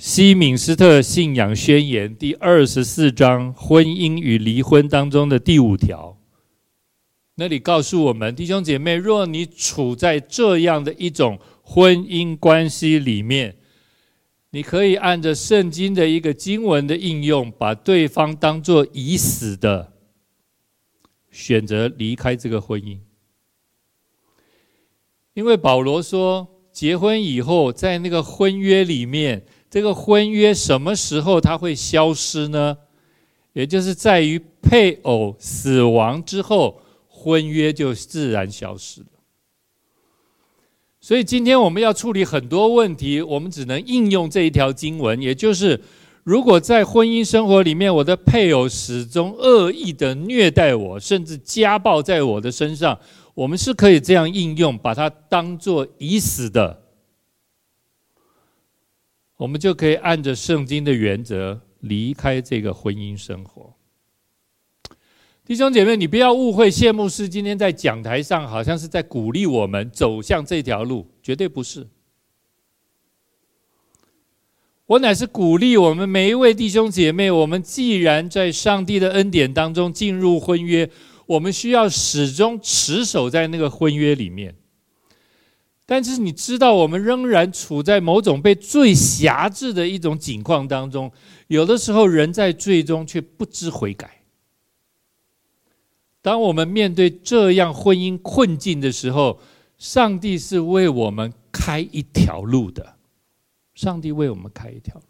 [0.00, 6.18] 西敏斯特信仰宣言》第二十四章婚姻与离婚当中的第五条，
[7.34, 13.58] 那里告诉我们：弟兄姐妹，若你处在这样的一种婚姻关系里面，
[14.52, 19.92] 你可以按着圣经的一个经文的应用，把对方当作已死的，
[21.30, 22.98] 选择离开这个婚姻。
[25.34, 32.76] 因为保罗说，结婚以后，在那个婚约里面，这个婚约什么时候它会消失呢？
[33.52, 39.06] 也就是在于配偶死亡之后，婚约就自然消失了。
[41.00, 45.80] 所以今天我们要处理很多问题，我们只能应用这一条经文，也就是，
[46.24, 52.98] 如果在婚姻生活里面，我的配偶始终恶意的虐待我，甚至家暴在我的身上，
[53.34, 56.82] 我们是可以这样应用，把它当作已死的，
[59.40, 63.72] 我们就可以按着圣经的原则离开这个婚姻生活。
[65.46, 71.88] 弟兄姐妹，你不要误会，谢牧师今天在讲台上好像是在鼓励我们走向这条路，绝对不是。
[74.84, 80.90] 我乃是鼓励我们每一位弟兄姐妹，我们既然在上帝的恩典当中进入婚约，
[81.24, 84.54] 我们需要始终持守在那个婚约里面。
[85.90, 91.10] 但是你知道，我们仍然处在某种被最辖制的一种境况当中，
[91.48, 94.22] 有的时候人在罪中却不知悔改。
[96.22, 99.40] 当我们面对这样婚姻困境的时候，
[99.78, 102.94] 上帝是为我们开一条路的。
[103.74, 105.09] 上帝为我们开一条路。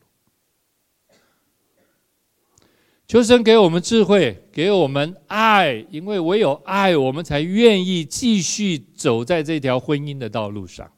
[3.11, 10.89] 求神给我们智慧，给我们爱，因为唯有爱，我们才愿意继续走在这条婚姻的道路上。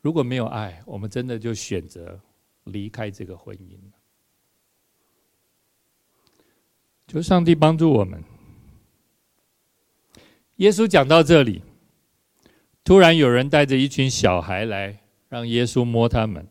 [0.00, 2.18] 如果没有爱，我们真的就选择
[2.64, 3.78] 离开这个婚姻。
[7.06, 8.20] 求上帝帮助我们。
[10.56, 11.62] 耶稣讲到这里，
[12.82, 16.48] 突然有人带着一群小孩来，让耶稣摸他们。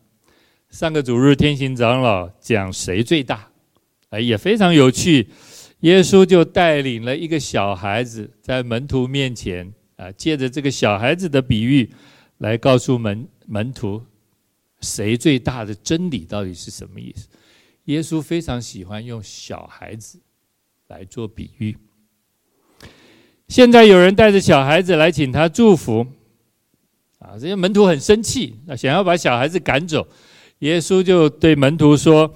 [0.70, 3.49] 上个主日，天行长老讲谁最大，
[4.10, 5.28] 哎，也非常有趣。
[5.80, 11.90] 耶稣就带领了一个小孩子在门徒面前啊，借着这个小孩子的比喻，
[12.38, 14.02] 来告诉门门徒
[14.80, 17.26] 谁最大的真理到底是什么意思。
[17.86, 20.20] 耶稣非常喜欢用小孩子。
[20.90, 21.76] 来做比喻。
[23.46, 26.04] 现在有人带着小孩子来请他祝福，
[27.20, 30.04] 啊，这些门徒很生气，那想要把小孩子赶走。
[30.58, 32.34] 耶稣就对门徒说：“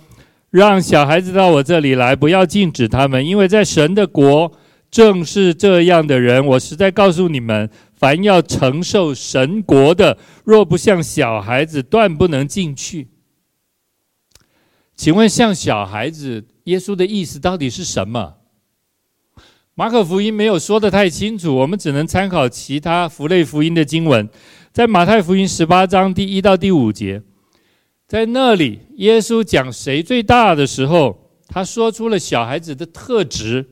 [0.58, 4.52] 让小孩子到我这里来，不要禁止他们，因为在神的国
[4.88, 6.46] 正是这样的人。
[6.46, 13.08] 我实在告诉你们，凡要承受神国的，若不像小孩子，断不能进去。”
[14.94, 18.34] 请问，像小孩子，耶稣的意思到底是什么？
[19.74, 24.30] 马可福音没有说得太清楚，我们只能参考其他福类福音的经文。
[24.72, 27.22] 在马太福音十八章第一到第五节，
[28.06, 33.70] 在那里耶稣讲谁最大的时候，他说出了小孩子的特质。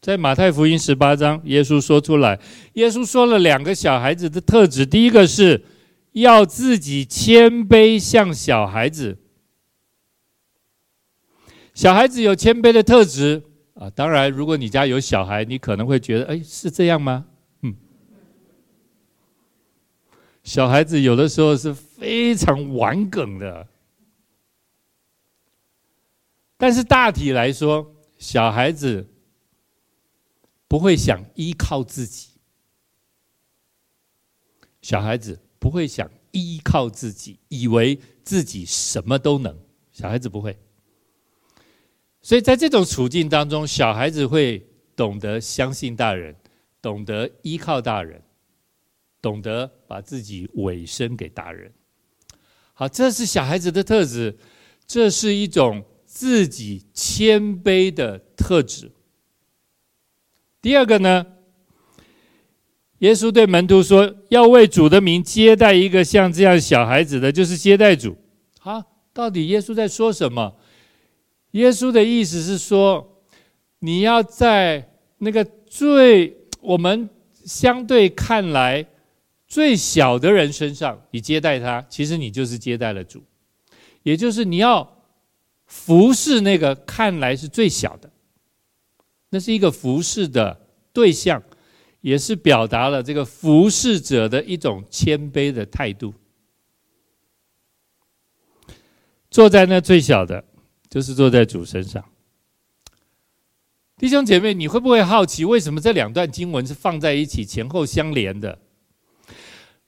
[0.00, 2.38] 在马太福音十八章，耶稣说出来，
[2.74, 5.64] 耶稣说了两个小孩子的特质，第一个是
[6.12, 9.18] 要自己谦卑，像小孩子。
[11.74, 13.42] 小孩子有谦卑的特质。
[13.74, 17.26] 啊，当然，如果你家有小孩，你可能会觉得，哎，是这样吗？
[17.62, 17.74] 嗯，
[20.44, 23.66] 小孩子有的时候是非常顽梗的，
[26.58, 29.08] 但是大体来说，小孩子
[30.68, 32.32] 不会想依靠自己，
[34.82, 39.58] 小孩子不会想依靠自己，以为自己什么都能，
[39.90, 40.54] 小孩子不会。
[42.20, 44.62] 所以在这种处境当中，小孩子会
[44.94, 46.36] 懂得相信大人，
[46.82, 48.22] 懂得依靠大人，
[49.22, 51.72] 懂得把自己委身给大人。
[52.78, 54.36] 好，这是小孩子的特质，
[54.86, 58.92] 这是一种自己谦卑的特质。
[60.60, 61.24] 第二个呢，
[62.98, 68.14] 耶稣对门徒说，要为主的名接待一个像这样小孩子的，就是接待主。
[68.58, 68.82] 好，
[69.14, 70.54] 到底耶稣在说什么？
[71.52, 73.22] 耶稣的意思是说，
[73.78, 77.08] 你要在那个最我们
[77.46, 78.86] 相对看来
[79.46, 83.22] 最小的人身上，你接待他，其实你就是接待了主。
[84.02, 85.02] 也就是你要
[85.66, 88.10] 服侍那个看来是最小的，
[89.30, 90.60] 那是一个服侍的
[90.92, 91.42] 对象，
[92.00, 96.14] 也是表达了这个服侍者的一种谦卑的态度。
[99.30, 100.44] 坐在那最小的。
[100.88, 102.02] 就是坐在主身上，
[103.98, 108.56] 弟兄姐妹，你会不会好奇，为什么这两段经文是放在一起，前后相连的？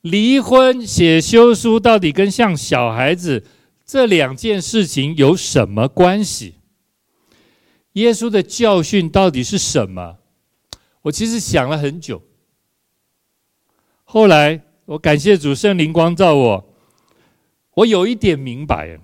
[0.03, 3.45] 离婚写休书到底跟像小孩子
[3.85, 6.55] 这两件事情有什么关系？
[7.95, 10.19] 耶稣的教训到底是什么？
[11.03, 12.23] 我其实想了很久，
[14.05, 16.75] 后来我感谢主圣灵光照我，
[17.75, 19.01] 我有一点明白了。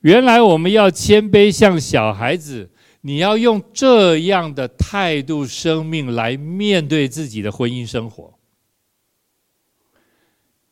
[0.00, 2.70] 原来我们要谦卑像小孩子，
[3.02, 8.35] 你要用这样的态度、生命来面对自己的婚姻生活。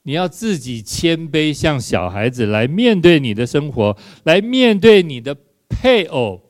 [0.07, 5.37] 你要自己谦卑，像小孩子来面对你的生活，来面对你的
[5.69, 6.43] 配偶。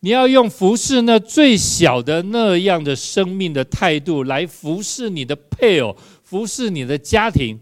[0.00, 7.60] 你要用服侍那最小的那样的生命的态度来服侍你的配偶，服侍你的家庭。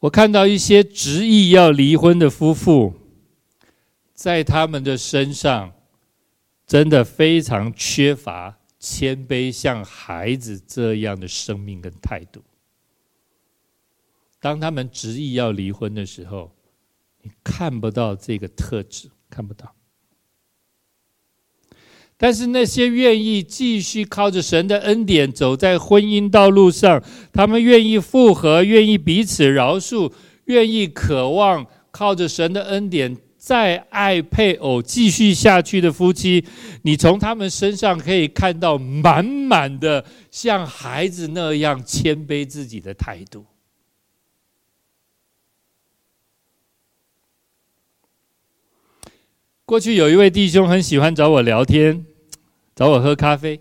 [0.00, 2.92] 我看到一些执意要离婚的夫妇，
[4.12, 5.73] 在他们的身上，
[6.66, 12.42] 真的非常缺乏谦卑，像孩子这样的生命跟态度。
[14.40, 16.52] 当他们执意要离婚的时候，
[17.22, 19.74] 你看不到这个特质，看不到。
[22.16, 27.02] 但是那些愿意继续靠着神的恩典走在婚姻道路上，
[27.32, 30.12] 他们愿意复合，愿意彼此饶恕，
[30.44, 36.46] 愿意渴望靠着神的恩典再爱配偶继续下去的夫妻，
[36.80, 43.44] 你从他们身上可以看到满满的像孩子那样谦卑自己的态度。
[49.66, 52.06] 过去有一位弟兄很喜欢找我聊天，
[52.74, 53.60] 找我喝咖啡。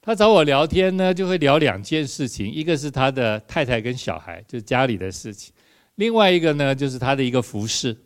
[0.00, 5.52] 他找我聊天呢，就会聊两件事情，一个是他的太太跟小孩，就是家里的事情；
[5.96, 7.96] 另外一个呢，就是他的一个服侍。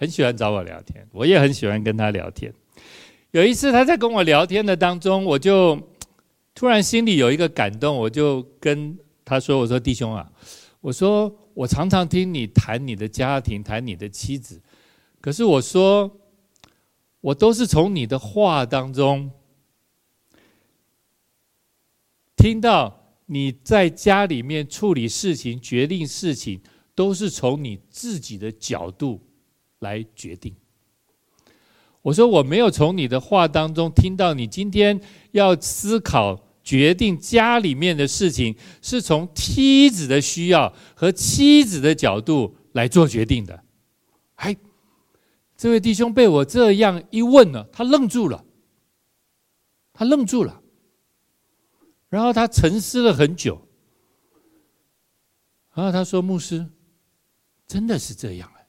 [0.00, 2.50] 很喜欢找我聊天，我也很喜欢跟他聊天。
[3.32, 5.78] 有一次他在跟我聊天的当中，我就
[6.54, 10.32] 突然心里有一个感动，我就跟他说：“我说弟兄啊，
[10.80, 14.58] 我说。”我常常听你谈你的家庭，谈你的妻子，
[15.20, 16.10] 可是我说，
[17.20, 19.30] 我都是从你的话当中
[22.36, 26.62] 听到你在家里面处理事情、决定事情，
[26.94, 29.20] 都是从你自己的角度
[29.80, 30.54] 来决定。
[32.00, 35.00] 我说我没有从你的话当中听到你今天
[35.32, 36.46] 要思考。
[36.62, 43.64] 决定家里面的事情是从妻子的需要和妻子的角度来做决定的。
[44.36, 44.54] 哎，
[45.56, 48.44] 这位弟兄被我这样一问呢，他愣住了，
[49.94, 50.62] 他愣住了，
[52.10, 53.66] 然后他沉思了很久，
[55.74, 56.68] 然后他说：“牧师，
[57.66, 58.59] 真的是这样哎。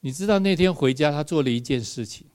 [0.00, 2.26] 你知道那天回家他做了一件事情，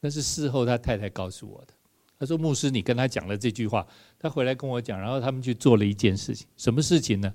[0.00, 1.74] 那是事后他太太告诉我的。”
[2.18, 3.86] 他说：“牧师，你跟他讲了这句话，
[4.18, 7.34] 他回来跟我讲，然后他们去做了一件事情，什么事情呢？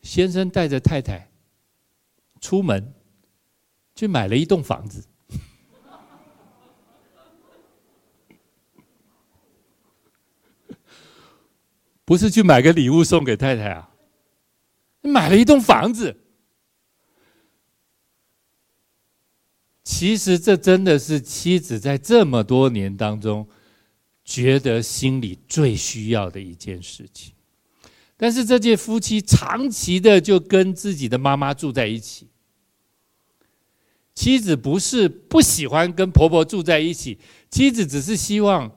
[0.00, 1.30] 先生带着太太
[2.40, 2.94] 出门
[3.94, 5.06] 去买了一栋房子，
[12.06, 13.90] 不是去买个礼物送给太太啊，
[15.02, 16.16] 买了一栋房子。
[19.86, 23.46] 其实这真的是妻子在这么多年当中。”
[24.26, 27.32] 觉得心里最需要的一件事情，
[28.16, 32.26] 但是这对夫妻长期的就跟自己的妈妈住在一起。
[34.16, 38.68] 妻子不是不喜欢跟婆婆住在一起，妻子只是希望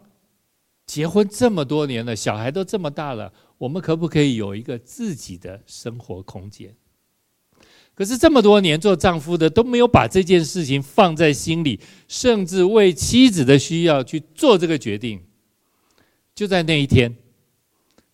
[0.85, 6.75] 结婚这么多年了，小孩都这么大了，我们可不可以有一个自己的生活空间？
[7.99, 11.77] 可是这么多年做丈夫的都没有把这件事情放在心里，
[12.07, 15.21] 甚至为妻子的需要去做这个决定。
[16.33, 17.13] 就在那一天，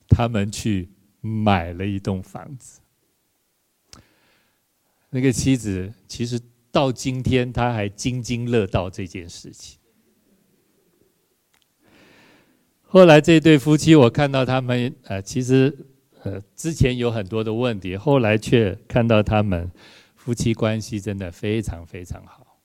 [0.07, 0.89] 他们去
[1.21, 2.79] 买了一栋房子。
[5.11, 6.39] 那个妻子其实
[6.71, 9.77] 到今天，他还津津乐道这件事情。
[12.81, 15.77] 后来这对夫妻，我看到他们呃，其实
[16.25, 19.71] 呃之前有很多的问题，后来却看到他们
[20.15, 22.59] 夫妻关系真的非常非常好。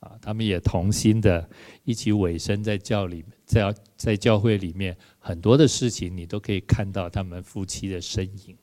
[0.00, 1.48] 啊，他们也同心的
[1.84, 8.56] 一起委身在教里，在在教会里面很多的事情，你都可以看到他们夫妻的身影。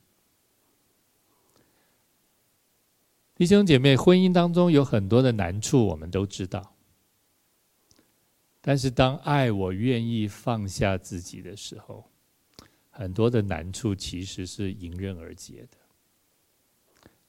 [3.36, 6.76] 弟兄姐妹，婚姻当中有很多的难处，我们都知道。
[8.60, 12.09] 但是当爱我愿意放下自己的时候，
[13.00, 15.78] 很多的难处其实是迎刃而解的。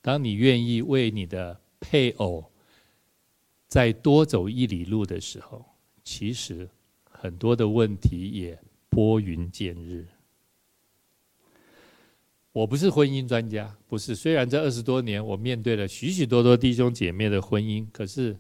[0.03, 2.45] 当你愿意为你的配偶，
[3.69, 5.65] 再多走一里路的时候，
[6.03, 6.69] 其实
[7.05, 8.59] 很多的问题也
[8.89, 10.09] 拨云见日。
[12.51, 14.17] 我不是婚姻专家，不是。
[14.17, 18.37] 虽然这二十多年我面对了许许多多弟兄姐妹的婚姻，可是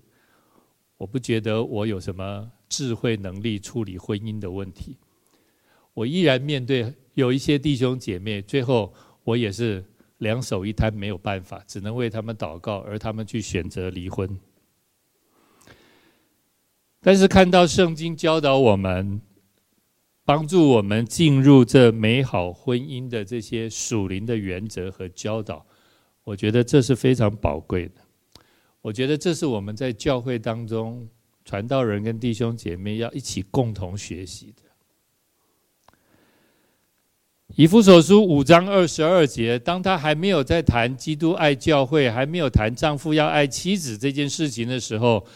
[0.97, 4.97] 我不觉得我有什么智慧能力处理婚姻的问题。
[5.95, 8.93] 我依然面对有一些弟兄姐妹，最后
[9.25, 9.85] 我也是
[10.19, 14.39] 两手一摊，没有办法，只能为他们祷告，而他们去选择离婚。
[17.01, 19.21] 但是看到圣经教导我们，
[20.25, 25.67] 帮助我们进入这美好婚姻的这些属灵的原则和教导，
[26.23, 27.95] 我觉得这是非常宝贵的。
[28.83, 31.09] 我觉得这是我们在教会当中
[31.45, 34.70] 传道人跟弟兄姐妹要一起共同学习的。
[37.57, 45.27] 以弗所书五章二十二节，当他还没有在谈基督爱教会，还没有谈丈夫要爱妻子这件事情的时候，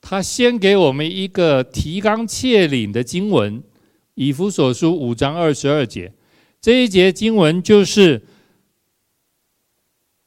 [0.00, 3.62] 他先给我们一个提纲挈领的经文。
[4.14, 6.12] 以弗所书五章二十二节，
[6.60, 8.22] 这一节经文就是：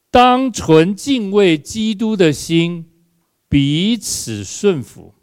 [0.10, 2.86] 当存敬畏基督的心，
[3.50, 5.14] 彼此顺服。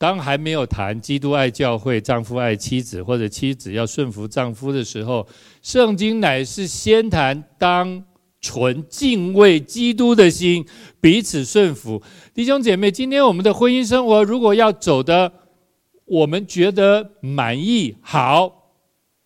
[0.00, 5.28] 当还没有谈基督爱教会、丈夫爱妻子，或者妻子要顺服丈夫的时候，
[5.60, 8.02] 圣经乃是先谈当
[8.40, 10.64] 纯敬畏基督的心，
[11.02, 12.02] 彼此顺服。
[12.32, 15.30] 弟兄姐妹，今天我们的婚姻生活如果要走的，
[16.06, 18.50] 我们觉得满意好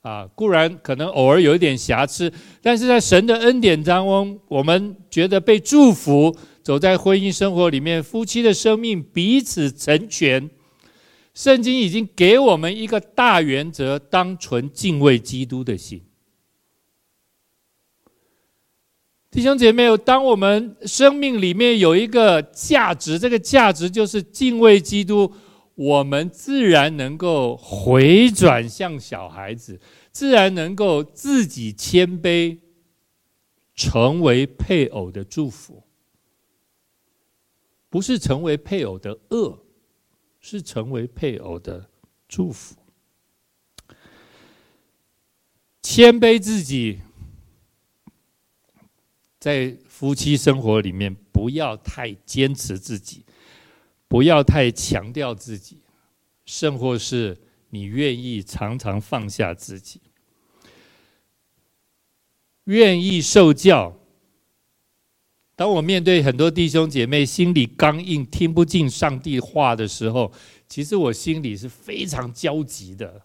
[0.01, 10.51] 啊，固然可能偶尔有一点瑕疵，但是在神的恩典当中，我们觉得被祝福，走在婚姻生活里面，夫妻的生命彼此成全。
[11.35, 16.01] 圣经已经给我们一个大原则：当存敬畏基督的心。
[19.33, 25.33] 弟兄姐妹，当我们生命里面有一个价值，这个价值就是敬畏基督，
[25.75, 29.81] 我们自然能够回转向小孩子，
[30.13, 32.61] 自然能够自己谦卑，
[33.75, 35.83] 成为配偶的祝福，
[37.91, 39.64] 不是成为配偶的恶。
[40.47, 41.89] 是成为配偶的
[42.29, 42.77] 祝福，
[45.83, 47.01] 谦卑自己，
[49.39, 53.25] 在夫妻生活里面不要太坚持自己，
[54.07, 55.81] 不要太强调自己，
[56.45, 57.41] 甚或是
[57.71, 60.03] 你愿意常常放下自己，
[62.65, 63.99] 愿意受教。
[65.57, 70.33] 当我面对很多弟兄姐妹心里刚硬、听不进上帝话的时候，
[70.69, 73.23] 其实我心里是非常焦急的。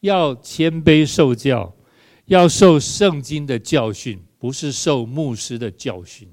[0.00, 1.76] 要谦卑受教，
[2.24, 6.26] 要受圣经的教训，不是受牧师的教训。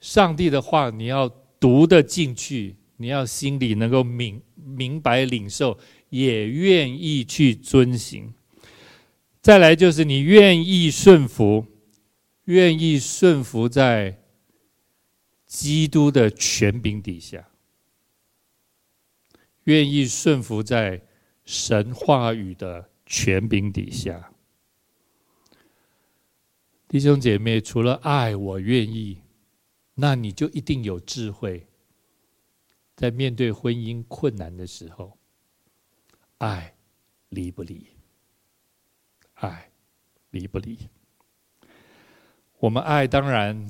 [0.00, 1.28] 上帝的话你要
[1.60, 8.32] 读得进去，你要心里能够明明白领受，也愿意去遵行。
[9.42, 11.66] 再来就是你愿意顺服。
[12.46, 14.22] 愿意顺服在
[15.46, 17.48] 基督的权柄底下，
[19.64, 21.04] 愿意顺服在
[21.44, 24.32] 神话语的权柄底下。
[26.86, 29.20] 弟兄姐妹，除了爱，我愿意，
[29.94, 31.66] 那你就一定有智慧，
[32.94, 35.18] 在面对婚姻困难的时候，
[36.38, 36.76] 爱
[37.28, 37.88] 离不离？
[39.34, 39.72] 爱
[40.30, 40.78] 离不离？
[42.58, 43.68] 我们爱当然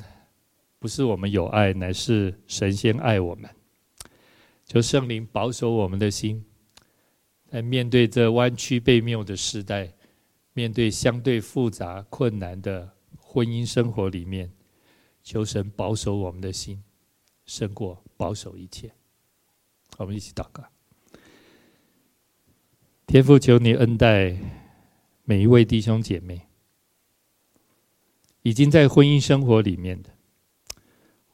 [0.79, 3.51] 不是我们有爱，乃是神仙爱我们。
[4.65, 6.45] 求圣灵保守我们的心，
[7.51, 9.93] 在面对这弯曲悖谬的时代，
[10.53, 14.53] 面对相对复杂困难的婚姻生活里面，
[15.25, 16.81] 求神保守我们的心，
[17.45, 18.93] 胜过保守一切。
[19.99, 20.65] 我们一起祷告。
[23.05, 24.37] 天父，求你恩待
[25.25, 26.46] 每一位弟兄姐妹。
[28.47, 30.11] 已经在婚姻生活里面的，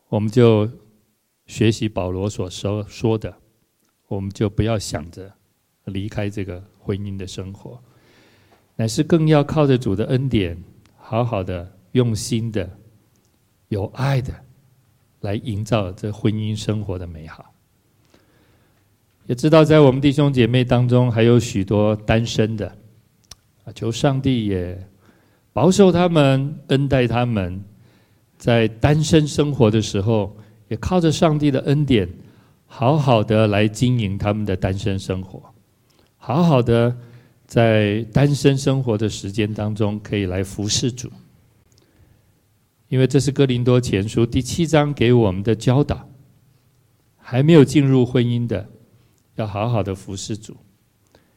[0.08, 0.66] 我们就
[1.44, 3.36] 学习保罗所说说的，
[4.08, 5.30] 我们就不要想着
[5.84, 7.78] 离开这个婚姻的生活，
[8.76, 10.56] 乃是更要靠着主的恩典，
[10.96, 12.78] 好好的、用心的、
[13.68, 14.32] 有爱的
[15.20, 17.54] 来营造这婚姻生活的美好。
[19.26, 22.74] 也知道在我们弟兄姐妹当中还有许多单身的，
[23.64, 24.88] 啊，求上帝也。
[25.53, 27.62] 保守他们，恩待他们，
[28.38, 30.34] 在单身生活的时候，
[30.68, 32.09] 也靠着上帝的恩典，
[32.66, 35.42] 好好的来经营他们的单身生活，
[36.16, 36.96] 好好的
[37.46, 41.11] 在单身生活的时间当中，可以来服侍主。
[42.88, 46.09] 因为这是哥林多前书第七章给我们的教导，
[47.18, 48.66] 还没有进入婚姻的，
[49.34, 50.55] 要好好的服侍主；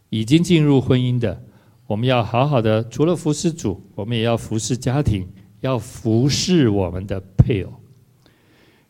[0.09, 1.43] 已经进入婚姻的。
[1.87, 5.27] 我们要好好的，除了服侍主，我们也要服侍家庭，
[5.61, 7.73] 要服侍我们的配偶。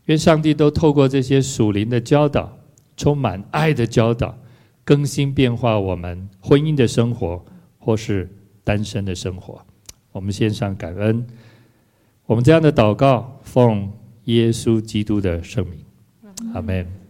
[0.05, 2.57] 愿上帝都透过这些属灵的教导，
[2.95, 4.37] 充满爱的教导，
[4.83, 7.43] 更新变化我们婚姻的生活，
[7.79, 8.29] 或是
[8.63, 9.59] 单身的生活。
[10.11, 11.25] 我们献上感恩，
[12.25, 13.91] 我们这样的祷告，奉
[14.25, 15.79] 耶稣基督的圣名，
[16.53, 17.04] 阿门。